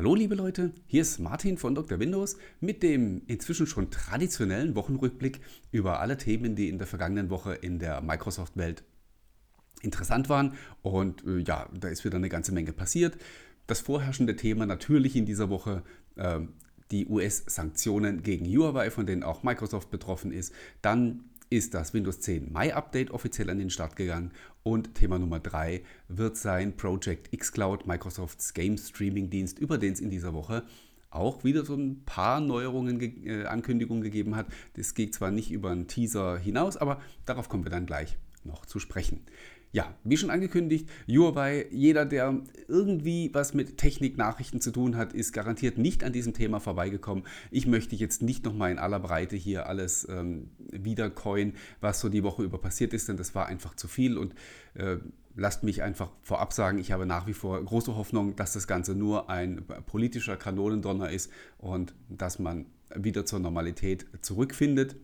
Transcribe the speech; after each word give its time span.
Hallo 0.00 0.14
liebe 0.14 0.34
Leute, 0.34 0.72
hier 0.86 1.02
ist 1.02 1.18
Martin 1.18 1.58
von 1.58 1.74
Dr. 1.74 1.98
Windows 1.98 2.38
mit 2.58 2.82
dem 2.82 3.20
inzwischen 3.26 3.66
schon 3.66 3.90
traditionellen 3.90 4.74
Wochenrückblick 4.74 5.40
über 5.72 6.00
alle 6.00 6.16
Themen, 6.16 6.56
die 6.56 6.70
in 6.70 6.78
der 6.78 6.86
vergangenen 6.86 7.28
Woche 7.28 7.52
in 7.52 7.78
der 7.78 8.00
Microsoft-Welt 8.00 8.82
interessant 9.82 10.30
waren. 10.30 10.54
Und 10.80 11.22
äh, 11.26 11.40
ja, 11.40 11.68
da 11.78 11.88
ist 11.88 12.02
wieder 12.06 12.16
eine 12.16 12.30
ganze 12.30 12.52
Menge 12.52 12.72
passiert. 12.72 13.18
Das 13.66 13.80
vorherrschende 13.80 14.36
Thema 14.36 14.64
natürlich 14.64 15.16
in 15.16 15.26
dieser 15.26 15.50
Woche 15.50 15.82
äh, 16.16 16.40
die 16.90 17.04
US-Sanktionen 17.06 18.22
gegen 18.22 18.46
Huawei, 18.46 18.90
von 18.90 19.04
denen 19.04 19.22
auch 19.22 19.42
Microsoft 19.42 19.90
betroffen 19.90 20.32
ist. 20.32 20.54
Dann 20.80 21.24
ist 21.50 21.74
das 21.74 21.92
Windows 21.92 22.20
10 22.20 22.52
Mai 22.52 22.74
Update 22.74 23.10
offiziell 23.10 23.50
an 23.50 23.58
den 23.58 23.70
Start 23.70 23.96
gegangen 23.96 24.30
und 24.62 24.94
Thema 24.94 25.18
Nummer 25.18 25.40
3 25.40 25.82
wird 26.08 26.36
sein 26.36 26.76
Project 26.76 27.36
xCloud, 27.36 27.86
Microsofts 27.86 28.54
Game 28.54 28.78
Streaming 28.78 29.30
Dienst, 29.30 29.58
über 29.58 29.76
den 29.76 29.92
es 29.92 30.00
in 30.00 30.10
dieser 30.10 30.32
Woche 30.32 30.62
auch 31.10 31.42
wieder 31.42 31.64
so 31.64 31.74
ein 31.74 32.04
paar 32.04 32.40
Neuerungen, 32.40 33.26
äh, 33.26 33.46
Ankündigungen 33.46 34.04
gegeben 34.04 34.36
hat. 34.36 34.46
Das 34.74 34.94
geht 34.94 35.12
zwar 35.12 35.32
nicht 35.32 35.50
über 35.50 35.70
einen 35.70 35.88
Teaser 35.88 36.38
hinaus, 36.38 36.76
aber 36.76 37.02
darauf 37.26 37.48
kommen 37.48 37.64
wir 37.64 37.70
dann 37.70 37.84
gleich 37.84 38.16
noch 38.44 38.64
zu 38.64 38.78
sprechen. 38.78 39.20
Ja, 39.72 39.94
wie 40.02 40.16
schon 40.16 40.30
angekündigt, 40.30 40.88
Huawei, 41.08 41.66
jeder, 41.70 42.04
der 42.04 42.40
irgendwie 42.66 43.30
was 43.32 43.54
mit 43.54 43.78
Technik-Nachrichten 43.78 44.60
zu 44.60 44.72
tun 44.72 44.96
hat, 44.96 45.12
ist 45.12 45.32
garantiert 45.32 45.78
nicht 45.78 46.02
an 46.02 46.12
diesem 46.12 46.34
Thema 46.34 46.58
vorbeigekommen. 46.58 47.24
Ich 47.52 47.68
möchte 47.68 47.94
jetzt 47.94 48.20
nicht 48.20 48.44
nochmal 48.44 48.72
in 48.72 48.80
aller 48.80 48.98
Breite 48.98 49.36
hier 49.36 49.68
alles 49.68 50.08
ähm, 50.10 50.50
wiedercoin, 50.58 51.54
was 51.80 52.00
so 52.00 52.08
die 52.08 52.24
Woche 52.24 52.42
über 52.42 52.58
passiert 52.58 52.92
ist, 52.92 53.08
denn 53.08 53.16
das 53.16 53.36
war 53.36 53.46
einfach 53.46 53.76
zu 53.76 53.86
viel 53.86 54.18
und 54.18 54.34
äh, 54.74 54.96
lasst 55.36 55.62
mich 55.62 55.82
einfach 55.82 56.10
vorab 56.20 56.52
sagen, 56.52 56.78
ich 56.78 56.90
habe 56.90 57.06
nach 57.06 57.28
wie 57.28 57.32
vor 57.32 57.62
große 57.64 57.94
Hoffnung, 57.94 58.34
dass 58.34 58.54
das 58.54 58.66
Ganze 58.66 58.96
nur 58.96 59.30
ein 59.30 59.64
politischer 59.86 60.36
Kanonendonner 60.36 61.10
ist 61.10 61.30
und 61.58 61.94
dass 62.08 62.40
man 62.40 62.66
wieder 62.96 63.24
zur 63.24 63.38
Normalität 63.38 64.06
zurückfindet. 64.20 64.96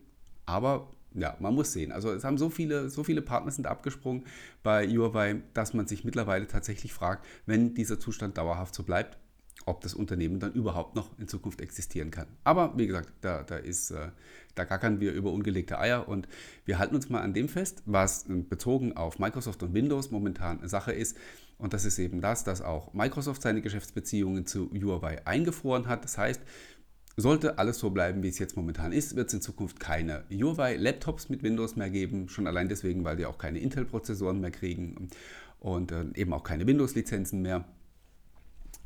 Aber 0.44 0.88
ja, 1.17 1.36
man 1.41 1.55
muss 1.55 1.72
sehen. 1.72 1.92
Also 1.92 2.12
es 2.12 2.25
haben 2.25 2.39
so 2.39 2.50
viele, 2.50 2.91
so 2.91 3.05
viele 3.05 3.22
Partner 3.22 3.50
sind 3.50 3.67
abgesprungen 3.67 4.25
bei 4.62 4.86
Huawei, 4.86 5.42
dass 5.55 5.75
man 5.75 5.86
sich 5.86 6.05
mittlerweile 6.05 6.47
tatsächlich 6.47 6.92
fragt, 6.92 7.27
wenn 7.47 7.75
dieser 7.75 7.98
Zustand 7.98 8.39
dauerhaft 8.39 8.75
so 8.75 8.83
bleibt, 8.83 9.19
ob 9.64 9.81
das 9.81 9.94
Unternehmen 9.94 10.39
dann 10.39 10.53
überhaupt 10.53 10.94
noch 10.94 11.19
in 11.19 11.27
Zukunft 11.27 11.61
existieren 11.61 12.11
kann. 12.11 12.28
Aber 12.44 12.72
wie 12.77 12.87
gesagt, 12.87 13.12
da, 13.20 13.42
da, 13.42 13.56
ist, 13.56 13.91
äh, 13.91 14.11
da 14.55 14.64
gackern 14.64 15.00
wir 15.00 15.12
über 15.12 15.33
ungelegte 15.33 15.78
Eier 15.78 16.09
und 16.09 16.28
wir 16.64 16.78
halten 16.78 16.94
uns 16.94 17.09
mal 17.09 17.22
an 17.22 17.34
dem 17.34 17.48
fest, 17.48 17.83
was 17.84 18.27
bezogen 18.28 18.97
auf 18.97 19.19
Microsoft 19.19 19.62
und 19.62 19.75
Windows 19.75 20.11
momentan 20.11 20.67
Sache 20.69 20.92
ist. 20.92 21.17
Und 21.59 21.72
das 21.72 21.84
ist 21.84 21.98
eben 21.98 22.20
das, 22.20 22.44
dass 22.44 22.61
auch 22.61 22.92
Microsoft 22.92 23.42
seine 23.42 23.62
Geschäftsbeziehungen 23.62 24.47
zu 24.47 24.70
Huawei 24.70 25.27
eingefroren 25.27 25.89
hat. 25.89 26.05
Das 26.05 26.19
heißt, 26.19 26.42
sollte 27.17 27.59
alles 27.59 27.78
so 27.78 27.91
bleiben, 27.91 28.22
wie 28.22 28.28
es 28.28 28.39
jetzt 28.39 28.56
momentan 28.56 28.92
ist, 28.92 29.17
wird 29.17 29.28
es 29.28 29.34
in 29.34 29.41
Zukunft 29.41 29.81
keine 29.81 30.25
Huawei-Laptops 30.31 31.28
mit 31.28 31.42
Windows 31.42 31.77
mehr 31.77 31.91
geben. 31.91 32.28
Schon 32.28 32.47
allein 32.47 32.69
deswegen, 32.69 33.05
weil 33.05 33.17
die 33.17 33.27
auch 33.27 33.39
keine 33.39 33.59
Intel-Prozessoren 33.59 34.41
mehr 34.41 34.50
kriegen 34.50 35.09
und 35.61 35.92
äh, 35.92 36.05
eben 36.14 36.33
auch 36.33 36.44
keine 36.44 36.67
Windows-Lizenzen 36.67 37.41
mehr. 37.41 37.64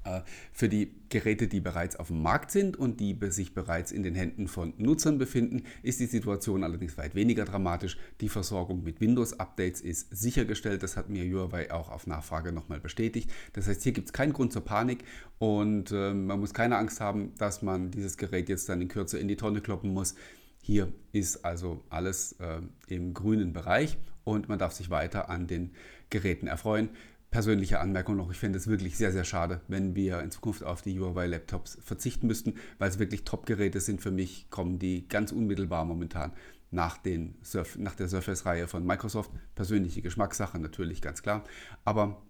Äh, 0.04 0.22
für 0.52 0.68
die 0.68 0.94
Geräte, 1.10 1.46
die 1.48 1.60
bereits 1.60 1.96
auf 1.96 2.06
dem 2.06 2.22
Markt 2.22 2.50
sind 2.50 2.76
und 2.76 3.00
die 3.00 3.18
sich 3.28 3.52
bereits 3.52 3.92
in 3.92 4.02
den 4.02 4.14
Händen 4.14 4.48
von 4.48 4.72
Nutzern 4.78 5.18
befinden, 5.18 5.64
ist 5.82 6.00
die 6.00 6.06
Situation 6.06 6.64
allerdings 6.64 6.96
weit 6.96 7.14
weniger 7.14 7.44
dramatisch. 7.44 7.98
Die 8.20 8.28
Versorgung 8.28 8.82
mit 8.82 9.00
Windows-Updates 9.00 9.80
ist 9.80 10.08
sichergestellt. 10.10 10.82
Das 10.82 10.96
hat 10.96 11.10
mir 11.10 11.24
Huawei 11.24 11.70
auch 11.70 11.90
auf 11.90 12.06
Nachfrage 12.06 12.52
nochmal 12.52 12.80
bestätigt. 12.80 13.30
Das 13.52 13.66
heißt, 13.66 13.82
hier 13.82 13.92
gibt 13.92 14.06
es 14.06 14.12
keinen 14.12 14.32
Grund 14.32 14.52
zur 14.52 14.64
Panik 14.64 15.04
und 15.38 15.90
äh, 15.92 16.14
man 16.14 16.40
muss 16.40 16.54
keine 16.54 16.76
Angst 16.76 17.00
haben, 17.00 17.34
dass 17.36 17.60
man 17.60 17.90
dieses 17.90 18.16
Gerät 18.16 18.48
jetzt 18.48 18.68
dann 18.68 18.80
in 18.80 18.88
Kürze 18.88 19.18
in 19.18 19.28
die 19.28 19.36
Tonne 19.36 19.60
kloppen 19.60 19.92
muss. 19.92 20.14
Hier 20.62 20.92
ist 21.12 21.44
also 21.44 21.84
alles 21.90 22.36
äh, 22.40 22.60
im 22.86 23.12
grünen 23.12 23.52
Bereich 23.52 23.98
und 24.24 24.48
man 24.48 24.58
darf 24.58 24.72
sich 24.72 24.88
weiter 24.88 25.28
an 25.28 25.46
den 25.46 25.72
Geräten 26.10 26.46
erfreuen 26.46 26.90
persönliche 27.30 27.78
Anmerkung 27.80 28.16
noch, 28.16 28.30
ich 28.30 28.38
fände 28.38 28.58
es 28.58 28.66
wirklich 28.66 28.96
sehr, 28.96 29.12
sehr 29.12 29.24
schade, 29.24 29.60
wenn 29.68 29.94
wir 29.94 30.20
in 30.20 30.30
Zukunft 30.30 30.64
auf 30.64 30.82
die 30.82 30.98
Huawei-Laptops 30.98 31.78
verzichten 31.82 32.26
müssten, 32.26 32.54
weil 32.78 32.90
es 32.90 32.98
wirklich 32.98 33.24
Top-Geräte 33.24 33.80
sind 33.80 34.00
für 34.00 34.10
mich, 34.10 34.50
kommen 34.50 34.78
die 34.78 35.06
ganz 35.08 35.30
unmittelbar 35.30 35.84
momentan 35.84 36.32
nach, 36.72 36.98
den 36.98 37.36
Surf 37.42 37.76
nach 37.78 37.94
der 37.94 38.08
Surface-Reihe 38.08 38.68
von 38.68 38.84
Microsoft. 38.84 39.30
Persönliche 39.54 40.02
Geschmackssache 40.02 40.58
natürlich, 40.58 41.02
ganz 41.02 41.22
klar. 41.22 41.44
Aber 41.84 42.22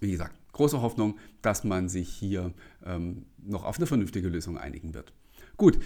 wie 0.00 0.10
gesagt, 0.10 0.36
große 0.52 0.80
Hoffnung, 0.80 1.18
dass 1.42 1.64
man 1.64 1.88
sich 1.88 2.08
hier 2.08 2.52
ähm, 2.84 3.26
noch 3.38 3.64
auf 3.64 3.76
eine 3.76 3.86
vernünftige 3.86 4.28
Lösung 4.28 4.58
einigen 4.58 4.94
wird. 4.94 5.12
Gut, 5.56 5.78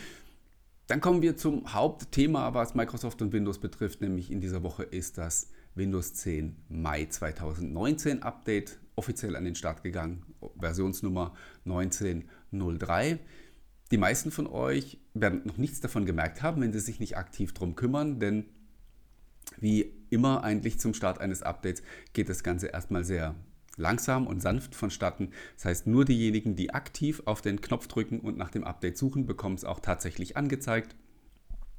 dann 0.88 1.00
kommen 1.00 1.22
wir 1.22 1.36
zum 1.36 1.72
Hauptthema, 1.72 2.54
was 2.54 2.74
Microsoft 2.74 3.22
und 3.22 3.32
Windows 3.32 3.58
betrifft, 3.58 4.00
nämlich 4.00 4.30
in 4.30 4.40
dieser 4.40 4.64
Woche 4.64 4.82
ist 4.82 5.18
das 5.18 5.48
Windows 5.74 6.14
10 6.14 6.56
Mai 6.68 7.06
2019 7.06 8.22
Update 8.22 8.78
offiziell 8.96 9.36
an 9.36 9.44
den 9.44 9.54
Start 9.54 9.82
gegangen, 9.82 10.24
Versionsnummer 10.58 11.34
1903. 11.64 13.18
Die 13.90 13.96
meisten 13.96 14.30
von 14.30 14.46
euch 14.46 14.98
werden 15.14 15.42
noch 15.44 15.56
nichts 15.56 15.80
davon 15.80 16.06
gemerkt 16.06 16.42
haben, 16.42 16.60
wenn 16.60 16.72
sie 16.72 16.80
sich 16.80 17.00
nicht 17.00 17.16
aktiv 17.16 17.52
darum 17.54 17.76
kümmern, 17.76 18.20
denn 18.20 18.44
wie 19.58 19.92
immer 20.10 20.44
eigentlich 20.44 20.78
zum 20.78 20.94
Start 20.94 21.20
eines 21.20 21.42
Updates 21.42 21.82
geht 22.12 22.28
das 22.28 22.42
Ganze 22.42 22.68
erstmal 22.68 23.04
sehr 23.04 23.34
langsam 23.76 24.26
und 24.26 24.40
sanft 24.40 24.74
vonstatten. 24.74 25.30
Das 25.56 25.64
heißt, 25.64 25.86
nur 25.86 26.04
diejenigen, 26.04 26.54
die 26.54 26.72
aktiv 26.72 27.22
auf 27.24 27.40
den 27.40 27.60
Knopf 27.60 27.88
drücken 27.88 28.20
und 28.20 28.36
nach 28.36 28.50
dem 28.50 28.64
Update 28.64 28.98
suchen, 28.98 29.26
bekommen 29.26 29.54
es 29.54 29.64
auch 29.64 29.80
tatsächlich 29.80 30.36
angezeigt. 30.36 30.94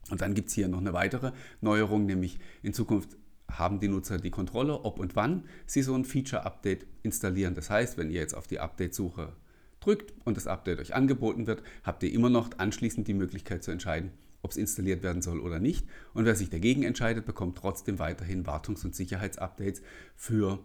Und 0.09 0.22
dann 0.22 0.34
gibt 0.34 0.50
es 0.50 0.56
hier 0.56 0.68
noch 0.68 0.79
eine 0.79 0.94
weitere 0.94 1.31
Neuerung, 1.62 2.06
nämlich 2.06 2.40
in 2.63 2.73
Zukunft 2.73 3.16
haben 3.57 3.79
die 3.79 3.88
Nutzer 3.88 4.17
die 4.17 4.31
Kontrolle, 4.31 4.81
ob 4.84 5.00
und 5.00 5.16
wann 5.16 5.45
sie 5.66 5.81
so 5.81 5.95
ein 5.95 6.06
Feature-Update 6.06 6.85
installieren. 7.03 7.56
Das 7.56 7.69
heißt, 7.69 7.97
wenn 7.97 8.09
ihr 8.09 8.19
jetzt 8.19 8.34
auf 8.34 8.47
die 8.47 8.59
Update-Suche 8.59 9.34
drückt 9.79 10.13
und 10.25 10.38
das 10.38 10.47
Update 10.47 10.79
euch 10.79 10.94
angeboten 10.94 11.47
wird, 11.47 11.63
habt 11.84 12.03
ihr 12.03 12.13
immer 12.13 12.29
noch 12.29 12.50
anschließend 12.57 13.07
die 13.07 13.13
Möglichkeit 13.13 13.63
zu 13.63 13.72
entscheiden, 13.72 14.11
ob 14.41 14.51
es 14.51 14.57
installiert 14.57 15.03
werden 15.03 15.22
soll 15.22 15.40
oder 15.40 15.59
nicht. 15.59 15.88
Und 16.13 16.25
wer 16.25 16.35
sich 16.35 16.50
dagegen 16.50 16.84
entscheidet, 16.84 17.25
bekommt 17.25 17.57
trotzdem 17.57 18.00
weiterhin 18.00 18.45
Wartungs- 18.45 18.85
und 18.85 18.95
Sicherheitsupdates 18.95 19.81
für 20.16 20.59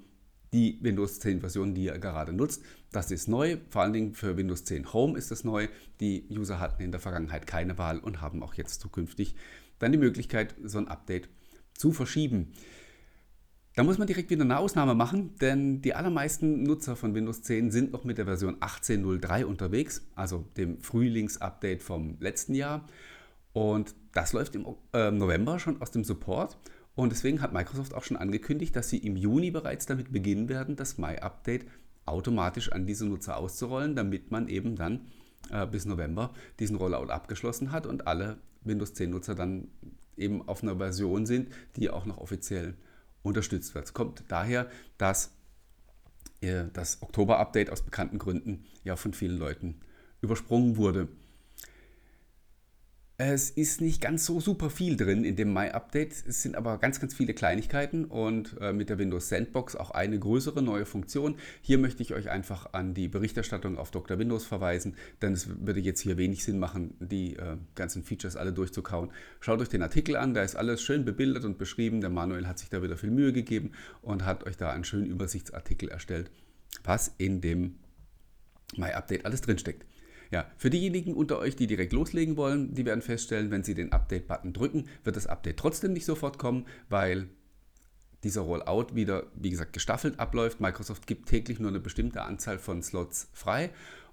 die 0.52 0.78
Windows 0.80 1.18
10 1.20 1.40
Version, 1.40 1.74
die 1.74 1.84
ihr 1.84 1.98
gerade 1.98 2.32
nutzt. 2.32 2.62
Das 2.92 3.10
ist 3.10 3.28
neu, 3.28 3.58
vor 3.68 3.82
allen 3.82 3.92
Dingen 3.92 4.14
für 4.14 4.36
Windows 4.36 4.64
10 4.64 4.92
Home 4.92 5.18
ist 5.18 5.30
das 5.30 5.44
neu. 5.44 5.68
Die 6.00 6.26
User 6.30 6.60
hatten 6.60 6.82
in 6.82 6.92
der 6.92 7.00
Vergangenheit 7.00 7.46
keine 7.46 7.78
Wahl 7.78 7.98
und 7.98 8.20
haben 8.20 8.42
auch 8.42 8.54
jetzt 8.54 8.80
zukünftig 8.80 9.34
dann 9.78 9.92
die 9.92 9.98
Möglichkeit, 9.98 10.54
so 10.62 10.78
ein 10.78 10.88
Update 10.88 11.24
zu 11.24 11.30
verschieben. 11.92 12.52
Da 13.76 13.84
muss 13.84 13.98
man 13.98 14.06
direkt 14.06 14.30
wieder 14.30 14.42
eine 14.42 14.58
Ausnahme 14.58 14.94
machen, 14.94 15.36
denn 15.38 15.82
die 15.82 15.92
allermeisten 15.92 16.62
Nutzer 16.62 16.96
von 16.96 17.14
Windows 17.14 17.42
10 17.42 17.70
sind 17.70 17.92
noch 17.92 18.04
mit 18.04 18.16
der 18.16 18.24
Version 18.24 18.56
18.03 18.56 19.44
unterwegs, 19.44 20.06
also 20.14 20.46
dem 20.56 20.80
Frühlingsupdate 20.80 21.82
vom 21.82 22.16
letzten 22.18 22.54
Jahr. 22.54 22.86
Und 23.52 23.94
das 24.12 24.32
läuft 24.32 24.54
im 24.54 24.66
äh, 24.94 25.10
November 25.10 25.58
schon 25.58 25.82
aus 25.82 25.90
dem 25.90 26.04
Support. 26.04 26.56
Und 26.94 27.12
deswegen 27.12 27.42
hat 27.42 27.52
Microsoft 27.52 27.92
auch 27.92 28.04
schon 28.04 28.16
angekündigt, 28.16 28.74
dass 28.74 28.88
sie 28.88 28.96
im 28.96 29.14
Juni 29.14 29.50
bereits 29.50 29.84
damit 29.84 30.10
beginnen 30.10 30.48
werden, 30.48 30.76
das 30.76 30.96
Mai-Update 30.96 31.66
automatisch 32.06 32.72
an 32.72 32.86
diese 32.86 33.04
Nutzer 33.04 33.36
auszurollen, 33.36 33.94
damit 33.94 34.30
man 34.30 34.48
eben 34.48 34.76
dann 34.76 35.06
äh, 35.50 35.66
bis 35.66 35.84
November 35.84 36.32
diesen 36.58 36.76
Rollout 36.76 37.10
abgeschlossen 37.10 37.72
hat 37.72 37.86
und 37.86 38.06
alle 38.06 38.38
Windows 38.62 38.94
10-Nutzer 38.94 39.34
dann 39.34 39.68
eben 40.16 40.46
auf 40.48 40.62
einer 40.62 40.76
Version 40.76 41.26
sind, 41.26 41.52
die 41.76 41.90
auch 41.90 42.06
noch 42.06 42.18
offiziell 42.18 42.74
unterstützt 43.22 43.74
wird. 43.74 43.86
Es 43.86 43.94
kommt 43.94 44.24
daher, 44.28 44.70
dass 44.98 45.32
äh, 46.40 46.64
das 46.72 47.02
Oktober-Update 47.02 47.70
aus 47.70 47.82
bekannten 47.82 48.18
Gründen 48.18 48.64
ja 48.84 48.96
von 48.96 49.12
vielen 49.12 49.38
Leuten 49.38 49.80
übersprungen 50.20 50.76
wurde. 50.76 51.08
Es 53.18 53.48
ist 53.48 53.80
nicht 53.80 54.02
ganz 54.02 54.26
so 54.26 54.40
super 54.40 54.68
viel 54.68 54.98
drin 54.98 55.24
in 55.24 55.36
dem 55.36 55.50
Mai-Update. 55.50 56.24
Es 56.28 56.42
sind 56.42 56.54
aber 56.54 56.76
ganz, 56.76 57.00
ganz 57.00 57.14
viele 57.14 57.32
Kleinigkeiten 57.32 58.04
und 58.04 58.58
äh, 58.60 58.74
mit 58.74 58.90
der 58.90 58.98
Windows 58.98 59.30
Sandbox 59.30 59.74
auch 59.74 59.90
eine 59.90 60.18
größere 60.18 60.60
neue 60.60 60.84
Funktion. 60.84 61.36
Hier 61.62 61.78
möchte 61.78 62.02
ich 62.02 62.12
euch 62.12 62.28
einfach 62.28 62.74
an 62.74 62.92
die 62.92 63.08
Berichterstattung 63.08 63.78
auf 63.78 63.90
Dr. 63.90 64.18
Windows 64.18 64.44
verweisen, 64.44 64.96
denn 65.22 65.32
es 65.32 65.48
würde 65.64 65.80
jetzt 65.80 66.00
hier 66.00 66.18
wenig 66.18 66.44
Sinn 66.44 66.58
machen, 66.58 66.94
die 67.00 67.36
äh, 67.36 67.56
ganzen 67.74 68.04
Features 68.04 68.36
alle 68.36 68.52
durchzukauen. 68.52 69.10
Schaut 69.40 69.62
euch 69.62 69.70
den 69.70 69.80
Artikel 69.80 70.14
an, 70.16 70.34
da 70.34 70.42
ist 70.42 70.54
alles 70.54 70.82
schön 70.82 71.06
bebildert 71.06 71.46
und 71.46 71.56
beschrieben. 71.56 72.02
Der 72.02 72.10
Manuel 72.10 72.46
hat 72.46 72.58
sich 72.58 72.68
da 72.68 72.82
wieder 72.82 72.98
viel 72.98 73.10
Mühe 73.10 73.32
gegeben 73.32 73.72
und 74.02 74.26
hat 74.26 74.44
euch 74.44 74.58
da 74.58 74.72
einen 74.72 74.84
schönen 74.84 75.06
Übersichtsartikel 75.06 75.88
erstellt, 75.88 76.30
was 76.84 77.14
in 77.16 77.40
dem 77.40 77.76
Mai-Update 78.76 79.24
alles 79.24 79.40
drinsteckt. 79.40 79.86
Ja, 80.30 80.50
für 80.56 80.70
diejenigen 80.70 81.14
unter 81.14 81.38
euch, 81.38 81.56
die 81.56 81.66
direkt 81.66 81.92
loslegen 81.92 82.36
wollen, 82.36 82.74
die 82.74 82.84
werden 82.84 83.02
feststellen, 83.02 83.50
wenn 83.50 83.62
sie 83.62 83.74
den 83.74 83.92
Update-Button 83.92 84.52
drücken, 84.52 84.88
wird 85.04 85.16
das 85.16 85.26
Update 85.26 85.58
trotzdem 85.58 85.92
nicht 85.92 86.04
sofort 86.04 86.38
kommen, 86.38 86.66
weil 86.88 87.28
dieser 88.24 88.40
Rollout 88.40 88.94
wieder, 88.94 89.26
wie 89.34 89.50
gesagt, 89.50 89.72
gestaffelt 89.72 90.18
abläuft. 90.18 90.60
Microsoft 90.60 91.06
gibt 91.06 91.28
täglich 91.28 91.60
nur 91.60 91.70
eine 91.70 91.80
bestimmte 91.80 92.22
Anzahl 92.22 92.58
von 92.58 92.82
Slots 92.82 93.28
frei 93.32 93.70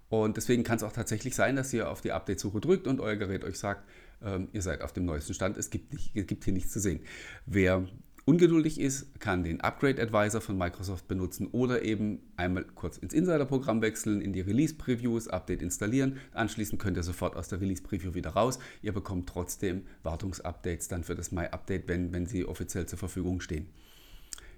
Und 0.10 0.38
deswegen 0.38 0.64
kann 0.64 0.78
es 0.78 0.84
auch 0.84 0.92
tatsächlich 0.92 1.36
sein, 1.36 1.56
dass 1.56 1.74
ihr 1.74 1.90
auf 1.90 2.02
die 2.02 2.12
Update-Suche 2.12 2.62
drückt 2.62 2.86
und 2.86 3.00
euer 3.00 3.16
Gerät 3.16 3.44
euch 3.44 3.58
sagt, 3.58 3.88
ähm, 4.22 4.50
ihr 4.54 4.62
seid 4.62 4.82
auf 4.82 4.94
dem 4.94 5.06
neuesten 5.06 5.34
Stand, 5.34 5.58
es 5.58 5.70
gibt, 5.70 5.94
nicht, 5.94 6.16
es 6.16 6.28
gibt 6.28 6.44
hier 6.44 6.54
nichts 6.54 6.72
zu 6.72 6.80
sehen. 6.80 7.00
Wer 7.46 7.88
ungeduldig 8.26 8.80
ist, 8.80 9.20
kann 9.20 9.44
den 9.44 9.62
Upgrade 9.62 10.02
Advisor 10.02 10.42
von 10.42 10.58
Microsoft 10.58 11.08
benutzen 11.08 11.48
oder 11.48 11.84
eben 11.84 12.20
einmal 12.38 12.64
kurz 12.64 12.98
ins 12.98 13.14
Insider-Programm 13.14 13.82
wechseln, 13.82 14.22
in 14.22 14.34
die 14.34 14.42
Release-Previews, 14.42 15.28
Update 15.28 15.62
installieren. 15.62 16.18
Anschließend 16.34 16.82
könnt 16.82 16.98
ihr 16.98 17.04
sofort 17.04 17.36
aus 17.36 17.50
der 17.50 17.60
Release-Preview 17.60 18.14
wieder 18.14 18.32
raus. 18.32 18.60
Ihr 18.82 18.94
bekommt 18.94 19.28
trotzdem 19.28 19.84
Wartungsupdates 20.04 20.88
dann 20.88 21.04
für 21.04 21.16
das 21.16 21.32
My-Update, 21.32 21.88
wenn, 21.88 22.14
wenn 22.14 22.26
sie 22.26 22.46
offiziell 22.46 22.86
zur 22.86 23.00
Verfügung 23.00 23.42
stehen. 23.42 23.68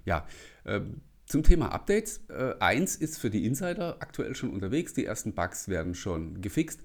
Ja, 0.04 0.26
äh, 0.64 0.80
zum 1.26 1.42
Thema 1.42 1.72
Updates. 1.72 2.20
Äh, 2.28 2.54
eins 2.60 2.94
ist 2.94 3.18
für 3.18 3.30
die 3.30 3.44
Insider 3.44 3.96
aktuell 4.00 4.36
schon 4.36 4.50
unterwegs. 4.50 4.94
Die 4.94 5.04
ersten 5.04 5.34
Bugs 5.34 5.68
werden 5.68 5.94
schon 5.94 6.40
gefixt. 6.40 6.80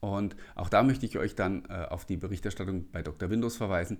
Und 0.00 0.36
auch 0.54 0.68
da 0.68 0.82
möchte 0.82 1.06
ich 1.06 1.16
euch 1.16 1.34
dann 1.34 1.64
äh, 1.70 1.86
auf 1.88 2.04
die 2.04 2.18
Berichterstattung 2.18 2.90
bei 2.92 3.02
Dr. 3.02 3.30
Windows 3.30 3.56
verweisen. 3.56 3.98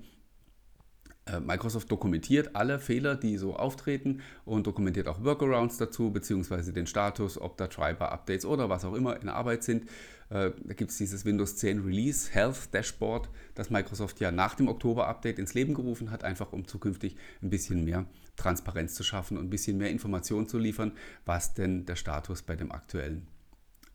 Äh, 1.26 1.40
Microsoft 1.40 1.90
dokumentiert 1.90 2.54
alle 2.54 2.78
Fehler, 2.78 3.16
die 3.16 3.36
so 3.36 3.56
auftreten 3.56 4.20
und 4.44 4.66
dokumentiert 4.66 5.08
auch 5.08 5.22
Workarounds 5.24 5.76
dazu, 5.76 6.10
beziehungsweise 6.10 6.72
den 6.72 6.86
Status, 6.86 7.40
ob 7.40 7.56
da 7.56 7.66
Treiber-Updates 7.66 8.46
oder 8.46 8.68
was 8.68 8.84
auch 8.84 8.94
immer 8.94 9.20
in 9.20 9.28
Arbeit 9.28 9.64
sind. 9.64 9.84
Äh, 10.30 10.52
da 10.64 10.74
gibt 10.74 10.92
es 10.92 10.98
dieses 10.98 11.24
Windows 11.24 11.56
10 11.56 11.84
Release 11.84 12.30
Health 12.32 12.72
Dashboard, 12.72 13.28
das 13.54 13.70
Microsoft 13.70 14.20
ja 14.20 14.30
nach 14.30 14.54
dem 14.54 14.68
Oktober-Update 14.68 15.40
ins 15.40 15.54
Leben 15.54 15.74
gerufen 15.74 16.10
hat, 16.12 16.22
einfach 16.22 16.52
um 16.52 16.66
zukünftig 16.68 17.16
ein 17.42 17.50
bisschen 17.50 17.84
mehr 17.84 18.06
Transparenz 18.36 18.94
zu 18.94 19.02
schaffen 19.02 19.36
und 19.36 19.46
ein 19.46 19.50
bisschen 19.50 19.78
mehr 19.78 19.90
Informationen 19.90 20.46
zu 20.46 20.58
liefern, 20.58 20.92
was 21.24 21.54
denn 21.54 21.86
der 21.86 21.96
Status 21.96 22.42
bei 22.42 22.54
dem 22.54 22.70
aktuellen 22.70 23.26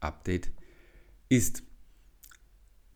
Update 0.01 0.51
ist. 1.29 1.63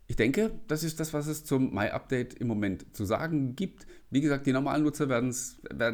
Ich 0.08 0.16
denke, 0.16 0.52
das 0.68 0.84
ist 0.84 1.00
das, 1.00 1.14
was 1.14 1.28
es 1.28 1.46
zum 1.46 1.74
My-Update 1.74 2.36
im 2.36 2.48
Moment 2.48 2.96
zu 2.96 3.06
sagen 3.06 3.56
gibt. 3.56 3.88
Wie 4.12 4.22
gesagt, 4.22 4.46
die 4.46 4.54
normalen 4.54 4.84
Nutzer 4.84 5.10
werden 5.10 5.32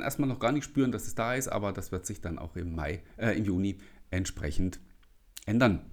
erstmal 0.02 0.28
noch 0.28 0.40
gar 0.40 0.52
nicht 0.52 0.66
spüren, 0.66 0.92
dass 0.92 1.08
es 1.08 1.16
da 1.16 1.34
ist, 1.34 1.48
aber 1.48 1.72
das 1.72 1.92
wird 1.92 2.06
sich 2.06 2.20
dann 2.20 2.38
auch 2.38 2.56
im, 2.58 2.76
Mai, 2.76 3.04
äh, 3.18 3.38
im 3.38 3.46
Juni 3.46 3.78
entsprechend 4.10 4.82
ändern. 5.46 5.86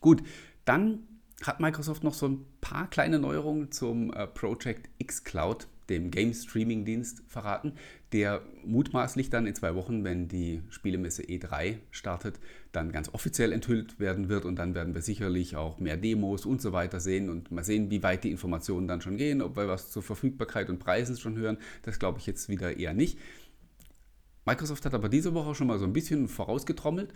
Gut, 0.00 0.22
dann 0.64 1.06
hat 1.42 1.60
Microsoft 1.60 2.02
noch 2.02 2.14
so 2.14 2.28
ein 2.28 2.46
paar 2.60 2.88
kleine 2.88 3.18
Neuerungen 3.18 3.70
zum 3.70 4.12
äh, 4.12 4.26
Project 4.26 4.88
X 4.98 5.24
Cloud 5.24 5.68
dem 5.90 6.10
Game 6.10 6.32
Streaming 6.32 6.84
Dienst 6.86 7.22
verraten, 7.28 7.74
der 8.12 8.40
mutmaßlich 8.64 9.28
dann 9.28 9.46
in 9.46 9.54
zwei 9.54 9.74
Wochen, 9.74 10.04
wenn 10.04 10.28
die 10.28 10.62
Spielemesse 10.70 11.22
E3 11.22 11.76
startet, 11.90 12.40
dann 12.72 12.92
ganz 12.92 13.12
offiziell 13.12 13.52
enthüllt 13.52 14.00
werden 14.00 14.28
wird 14.28 14.44
und 14.44 14.56
dann 14.56 14.74
werden 14.74 14.94
wir 14.94 15.02
sicherlich 15.02 15.56
auch 15.56 15.78
mehr 15.78 15.96
Demos 15.96 16.46
und 16.46 16.62
so 16.62 16.72
weiter 16.72 17.00
sehen 17.00 17.28
und 17.28 17.50
mal 17.50 17.64
sehen, 17.64 17.90
wie 17.90 18.02
weit 18.02 18.24
die 18.24 18.30
Informationen 18.30 18.88
dann 18.88 19.00
schon 19.00 19.16
gehen, 19.16 19.42
ob 19.42 19.56
wir 19.56 19.68
was 19.68 19.90
zur 19.90 20.02
Verfügbarkeit 20.02 20.70
und 20.70 20.78
Preisen 20.78 21.16
schon 21.18 21.36
hören. 21.36 21.58
Das 21.82 21.98
glaube 21.98 22.18
ich 22.18 22.26
jetzt 22.26 22.48
wieder 22.48 22.76
eher 22.78 22.94
nicht. 22.94 23.18
Microsoft 24.46 24.84
hat 24.86 24.94
aber 24.94 25.08
diese 25.08 25.34
Woche 25.34 25.54
schon 25.54 25.66
mal 25.66 25.78
so 25.78 25.84
ein 25.84 25.92
bisschen 25.92 26.26
vorausgetrommelt 26.28 27.12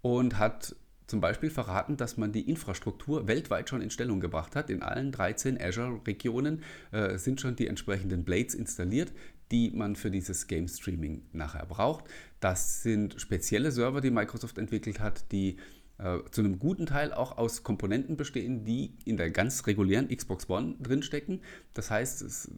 und 0.00 0.38
hat 0.38 0.76
zum 1.08 1.20
Beispiel 1.20 1.50
verraten, 1.50 1.96
dass 1.96 2.16
man 2.16 2.32
die 2.32 2.48
Infrastruktur 2.48 3.26
weltweit 3.26 3.68
schon 3.68 3.80
in 3.80 3.90
Stellung 3.90 4.20
gebracht 4.20 4.54
hat. 4.54 4.70
In 4.70 4.82
allen 4.82 5.10
13 5.10 5.60
Azure-Regionen 5.60 6.62
äh, 6.92 7.18
sind 7.18 7.40
schon 7.40 7.56
die 7.56 7.66
entsprechenden 7.66 8.24
Blades 8.24 8.54
installiert, 8.54 9.12
die 9.50 9.70
man 9.70 9.96
für 9.96 10.10
dieses 10.10 10.46
Game 10.46 10.68
Streaming 10.68 11.22
nachher 11.32 11.64
braucht. 11.64 12.04
Das 12.40 12.82
sind 12.82 13.18
spezielle 13.18 13.72
Server, 13.72 14.02
die 14.02 14.10
Microsoft 14.10 14.58
entwickelt 14.58 15.00
hat, 15.00 15.32
die 15.32 15.56
äh, 15.98 16.18
zu 16.30 16.42
einem 16.42 16.58
guten 16.58 16.86
Teil 16.86 17.12
auch 17.12 17.38
aus 17.38 17.64
Komponenten 17.64 18.16
bestehen, 18.16 18.64
die 18.64 18.92
in 19.04 19.16
der 19.16 19.30
ganz 19.30 19.66
regulären 19.66 20.08
Xbox 20.08 20.48
One 20.48 20.76
drinstecken. 20.80 21.40
Das 21.74 21.90
heißt, 21.90 22.22
es, 22.22 22.50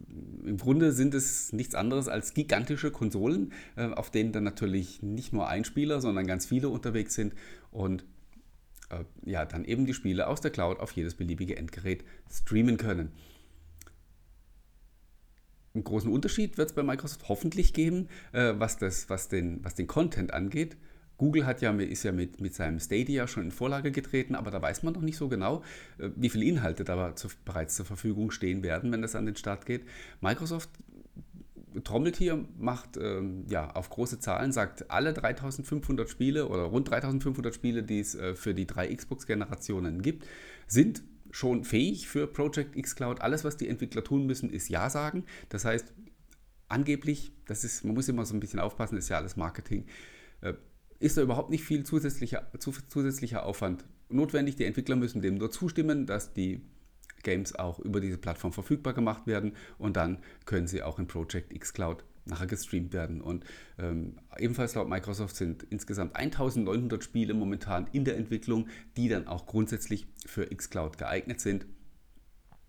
im 0.45 0.59
Grunde 0.59 0.93
sind 0.93 1.15
es 1.15 1.53
nichts 1.53 1.75
anderes 1.75 2.09
als 2.09 2.35
gigantische 2.35 2.91
Konsolen, 2.91 3.53
äh, 3.77 3.87
auf 3.87 4.11
denen 4.11 4.33
dann 4.33 4.45
natürlich 4.45 5.03
nicht 5.03 5.33
nur 5.33 5.49
ein 5.49 5.65
Spieler, 5.65 6.01
sondern 6.01 6.27
ganz 6.27 6.47
viele 6.47 6.69
unterwegs 6.69 7.15
sind. 7.15 7.35
Und 7.71 8.05
äh, 8.91 9.05
ja, 9.25 9.45
dann 9.45 9.65
eben 9.65 9.87
die 9.87 9.95
Spiele 9.95 10.27
aus 10.27 10.41
der 10.41 10.51
Cloud 10.51 10.81
auf 10.81 10.93
jedes 10.93 11.15
beliebige 11.15 11.57
Endgerät 11.57 12.05
streamen 12.31 12.77
können. 12.77 13.13
Einen 15.75 15.85
großen 15.85 16.11
Unterschied 16.11 16.59
wird 16.59 16.71
es 16.71 16.75
bei 16.75 16.83
Microsoft 16.83 17.29
hoffentlich 17.29 17.73
geben, 17.73 18.09
äh, 18.33 18.55
was, 18.57 18.77
das, 18.77 19.09
was, 19.09 19.29
den, 19.29 19.65
was 19.65 19.75
den 19.75 19.87
Content 19.87 20.35
angeht. 20.35 20.77
Google 21.17 21.45
hat 21.45 21.61
ja, 21.61 21.71
ist 21.73 22.03
ja 22.03 22.13
mit, 22.13 22.41
mit 22.41 22.55
seinem 22.55 22.81
Stadia 22.81 23.29
schon 23.29 23.45
in 23.45 23.51
Vorlage 23.51 23.93
getreten, 23.93 24.35
aber 24.35 24.51
da 24.51 24.63
weiß 24.63 24.83
man 24.83 24.95
noch 24.95 25.03
nicht 25.03 25.19
so 25.19 25.29
genau, 25.29 25.63
äh, 25.99 26.09
wie 26.17 26.31
viele 26.31 26.47
Inhalte 26.47 26.83
da 26.83 27.15
zu, 27.15 27.29
bereits 27.45 27.77
zur 27.77 27.87
Verfügung 27.87 28.31
stehen 28.31 28.63
werden, 28.63 28.91
wenn 28.91 29.03
das 29.03 29.15
an 29.15 29.27
den 29.27 29.37
Start 29.37 29.65
geht. 29.67 29.85
Microsoft 30.21 30.71
trommelt 31.85 32.17
hier, 32.17 32.45
macht 32.59 32.97
ähm, 32.97 33.45
ja, 33.49 33.71
auf 33.71 33.91
große 33.91 34.19
Zahlen, 34.19 34.53
sagt 34.53 34.91
alle 34.91 35.13
3500 35.13 36.09
Spiele 36.09 36.49
oder 36.49 36.65
rund 36.65 36.91
3500 36.91 37.55
Spiele, 37.55 37.83
die 37.83 38.01
es 38.01 38.15
äh, 38.15 38.35
für 38.35 38.55
die 38.55 38.67
drei 38.67 38.95
Xbox-Generationen 38.95 40.03
gibt, 40.03 40.27
sind 40.67 41.03
schon 41.31 41.65
fähig 41.65 42.09
für 42.09 42.27
Project 42.27 42.77
X 42.77 42.97
Cloud. 42.97 43.21
Alles, 43.21 43.45
was 43.45 43.57
die 43.57 43.69
Entwickler 43.69 44.03
tun 44.03 44.27
müssen, 44.27 44.51
ist 44.51 44.69
Ja 44.69 44.91
sagen. 44.91 45.25
Das 45.49 45.65
heißt, 45.65 45.93
angeblich, 46.69 47.33
das 47.47 47.65
ist, 47.65 47.85
man 47.85 47.95
muss 47.95 48.09
immer 48.09 48.25
so 48.27 48.35
ein 48.35 48.41
bisschen 48.41 48.61
aufpassen, 48.61 48.97
ist 48.97 49.09
ja 49.09 49.19
alles 49.19 49.37
Marketing, 49.37 49.87
äh, 50.41 50.55
ist 50.99 51.17
da 51.17 51.23
überhaupt 51.23 51.51
nicht 51.51 51.65
viel 51.65 51.85
zusätzlicher, 51.85 52.51
zusätzlicher 52.59 53.45
Aufwand 53.47 53.85
notwendig. 54.09 54.57
Die 54.57 54.65
Entwickler 54.65 54.97
müssen 54.97 55.23
dem 55.23 55.37
nur 55.37 55.51
zustimmen, 55.51 56.07
dass 56.07 56.35
die 56.35 56.61
Games 57.23 57.55
auch 57.55 57.79
über 57.79 58.01
diese 58.01 58.19
Plattform 58.19 58.53
verfügbar 58.53 58.95
gemacht 58.95 59.27
werden 59.27 59.53
und 59.79 59.97
dann 59.97 60.19
können 60.47 60.67
sie 60.67 60.83
auch 60.83 60.99
in 60.99 61.07
Project 61.07 61.53
X 61.53 61.73
Cloud 61.73 62.05
nachher 62.25 62.47
gestreamt 62.47 62.93
werden. 62.93 63.21
Und 63.21 63.45
ähm, 63.79 64.17
ebenfalls 64.39 64.75
laut 64.75 64.89
Microsoft 64.89 65.37
sind 65.37 65.65
insgesamt 65.65 66.17
1900 66.17 67.03
Spiele 67.03 67.35
momentan 67.35 67.89
in 67.93 68.05
der 68.05 68.17
Entwicklung, 68.17 68.69
die 68.97 69.09
dann 69.09 69.27
auch 69.27 69.47
grundsätzlich 69.47 70.07
für 70.27 70.47
xCloud 70.47 70.99
geeignet 70.99 71.41
sind. 71.41 71.67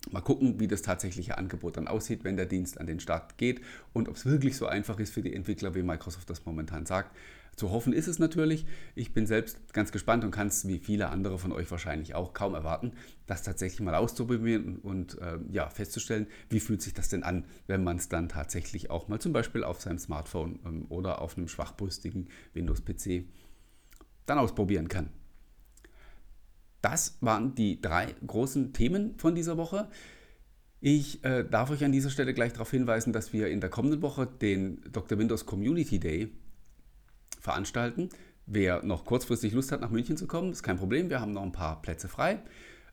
Mal 0.09 0.21
gucken, 0.21 0.59
wie 0.59 0.67
das 0.67 0.81
tatsächliche 0.81 1.37
Angebot 1.37 1.77
dann 1.77 1.87
aussieht, 1.87 2.23
wenn 2.23 2.35
der 2.35 2.47
Dienst 2.47 2.79
an 2.79 2.87
den 2.87 2.99
Start 2.99 3.37
geht 3.37 3.61
und 3.93 4.09
ob 4.09 4.15
es 4.15 4.25
wirklich 4.25 4.57
so 4.57 4.65
einfach 4.65 4.99
ist 4.99 5.13
für 5.13 5.21
die 5.21 5.33
Entwickler, 5.33 5.75
wie 5.75 5.83
Microsoft 5.83 6.27
das 6.29 6.43
momentan 6.45 6.87
sagt. 6.87 7.15
Zu 7.55 7.69
hoffen 7.69 7.93
ist 7.93 8.07
es 8.07 8.17
natürlich. 8.17 8.65
Ich 8.95 9.13
bin 9.13 9.27
selbst 9.27 9.73
ganz 9.73 9.91
gespannt 9.91 10.23
und 10.23 10.31
kann 10.31 10.47
es 10.47 10.67
wie 10.67 10.79
viele 10.79 11.09
andere 11.09 11.37
von 11.37 11.51
euch 11.51 11.69
wahrscheinlich 11.69 12.15
auch 12.15 12.33
kaum 12.33 12.55
erwarten, 12.55 12.93
das 13.27 13.43
tatsächlich 13.43 13.81
mal 13.81 13.93
auszuprobieren 13.93 14.77
und, 14.77 15.17
äh, 15.19 15.37
ja, 15.51 15.69
festzustellen, 15.69 16.27
wie 16.49 16.59
fühlt 16.59 16.81
sich 16.81 16.93
das 16.93 17.09
denn 17.09 17.23
an, 17.23 17.45
wenn 17.67 17.83
man 17.83 17.97
es 17.97 18.09
dann 18.09 18.29
tatsächlich 18.29 18.89
auch 18.89 19.09
mal 19.09 19.19
zum 19.19 19.33
Beispiel 19.33 19.63
auf 19.63 19.81
seinem 19.81 19.99
Smartphone 19.99 20.59
ähm, 20.65 20.85
oder 20.89 21.21
auf 21.21 21.37
einem 21.37 21.47
schwachbrüstigen 21.47 22.29
Windows-PC 22.53 23.25
dann 24.25 24.39
ausprobieren 24.39 24.87
kann. 24.87 25.09
Das 26.81 27.17
waren 27.21 27.53
die 27.53 27.79
drei 27.81 28.15
großen 28.25 28.73
Themen 28.73 29.19
von 29.19 29.35
dieser 29.35 29.57
Woche. 29.57 29.89
Ich 30.79 31.23
äh, 31.23 31.43
darf 31.43 31.69
euch 31.69 31.83
an 31.83 31.91
dieser 31.91 32.09
Stelle 32.09 32.33
gleich 32.33 32.53
darauf 32.53 32.71
hinweisen, 32.71 33.13
dass 33.13 33.33
wir 33.33 33.49
in 33.49 33.61
der 33.61 33.69
kommenden 33.69 34.01
Woche 34.01 34.25
den 34.25 34.81
Dr. 34.91 35.19
Windows 35.19 35.45
Community 35.45 35.99
Day 35.99 36.31
veranstalten. 37.41 38.09
Wer 38.45 38.83
noch 38.83 39.05
kurzfristig 39.05 39.53
Lust 39.53 39.71
hat, 39.71 39.81
nach 39.81 39.91
München 39.91 40.17
zu 40.17 40.27
kommen, 40.27 40.51
ist 40.51 40.63
kein 40.63 40.77
Problem. 40.77 41.09
Wir 41.09 41.19
haben 41.19 41.33
noch 41.33 41.43
ein 41.43 41.51
paar 41.51 41.81
Plätze 41.81 42.07
frei. 42.07 42.39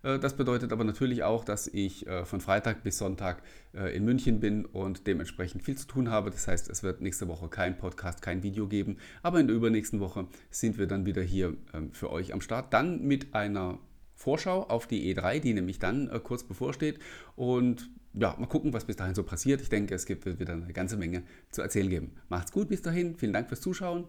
Äh, 0.03 0.19
das 0.19 0.37
bedeutet 0.37 0.73
aber 0.73 0.85
natürlich 0.85 1.23
auch, 1.23 1.45
dass 1.45 1.67
ich 1.67 2.07
äh, 2.07 2.25
von 2.25 2.41
Freitag 2.41 2.83
bis 2.83 2.99
Sonntag 2.99 3.43
äh, 3.75 3.95
in 3.97 4.05
München 4.05 4.41
bin 4.41 4.65
und 4.65 5.07
dementsprechend 5.07 5.63
viel 5.63 5.77
zu 5.77 5.87
tun 5.87 6.11
habe. 6.11 6.31
Das 6.31 6.49
heißt, 6.49 6.69
es 6.71 6.83
wird 6.83 7.01
nächste 7.01 7.29
Woche 7.29 7.49
kein 7.49 7.77
Podcast, 7.79 8.23
kein 8.23 8.43
Video 8.43 8.67
geben. 8.67 8.99
Aber 9.23 9.41
in 9.41 9.47
der 9.47 9.57
übernächsten 9.57 10.01
Woche 10.01 10.27
sind 10.51 10.79
wir 10.79 10.87
dann 10.87 11.07
wieder 11.07 11.23
hier 11.23 11.57
ähm, 11.75 11.93
für 11.93 12.11
euch 12.11 12.33
am 12.33 12.41
Start. 12.41 12.73
Dann 12.73 13.03
mit 13.03 13.35
einer 13.35 13.79
Vorschau 14.15 14.65
auf 14.65 14.87
die 14.89 15.15
E3, 15.15 15.39
die 15.39 15.55
nämlich 15.55 15.79
dann 15.79 16.11
kurz 16.25 16.43
bevorsteht. 16.43 16.99
Und 17.37 17.89
ja, 18.15 18.35
mal 18.37 18.49
gucken, 18.49 18.73
was 18.73 18.85
bis 18.85 18.97
dahin 18.97 19.15
so 19.15 19.23
passiert. 19.23 19.61
Ich 19.61 19.69
denke, 19.69 19.95
es 19.95 20.07
gibt 20.07 20.27
wieder 20.27 20.55
eine 20.55 20.73
ganze 20.73 20.97
Menge 20.97 21.23
zu 21.53 21.63
erzählen 21.63 21.89
geben. 21.89 22.17
Macht's 22.29 22.51
gut 22.51 22.69
bis 22.69 22.83
dahin. 22.83 23.15
Vielen 23.15 23.33
Dank 23.33 23.47
fürs 23.47 23.61
Zuschauen 23.61 24.09